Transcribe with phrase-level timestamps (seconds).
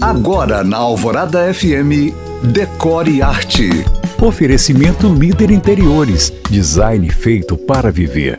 [0.00, 2.14] Agora na Alvorada FM,
[2.52, 3.84] Decore Arte.
[4.22, 8.36] Oferecimento Líder Interiores, design feito para viver.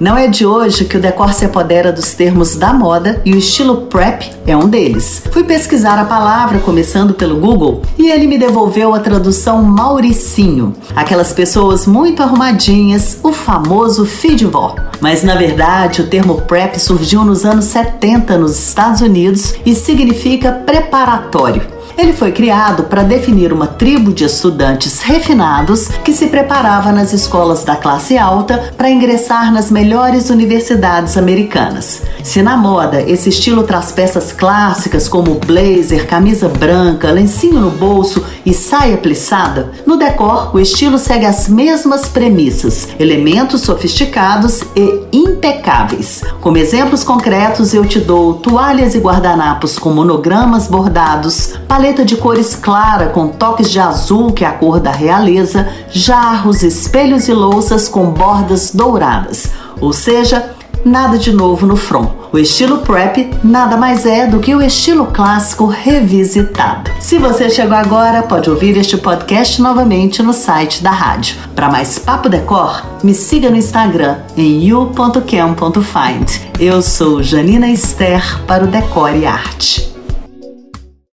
[0.00, 3.36] Não é de hoje que o decor se apodera dos termos da moda e o
[3.36, 5.22] estilo prep é um deles.
[5.30, 10.72] Fui pesquisar a palavra começando pelo Google e ele me devolveu a tradução Mauricinho.
[10.96, 14.74] Aquelas pessoas muito arrumadinhas, o famoso fidivó.
[15.00, 20.52] Mas na verdade, o termo prep surgiu nos anos 70 nos Estados Unidos e significa
[20.52, 21.80] preparatório.
[22.00, 27.62] Ele foi criado para definir uma tribo de estudantes refinados que se preparava nas escolas
[27.62, 32.00] da classe alta para ingressar nas melhores universidades americanas.
[32.22, 38.24] Se na moda esse estilo traz peças clássicas como blazer, camisa branca, lencinho no bolso
[38.46, 46.22] e saia plissada, no decor o estilo segue as mesmas premissas, elementos sofisticados e impecáveis.
[46.40, 52.54] Como exemplos concretos, eu te dou toalhas e guardanapos com monogramas bordados, paleta de cores
[52.54, 57.88] clara com toques de azul, que é a cor da realeza, jarros, espelhos e louças
[57.88, 59.48] com bordas douradas.
[59.80, 60.50] Ou seja,
[60.84, 62.10] nada de novo no front.
[62.32, 66.90] O estilo prep nada mais é do que o estilo clássico revisitado.
[67.00, 71.36] Se você chegou agora, pode ouvir este podcast novamente no site da rádio.
[71.54, 76.30] Para mais papo decor, me siga no Instagram em you.cam.find.
[76.58, 79.89] Eu sou Janina Esther para o Decore Arte.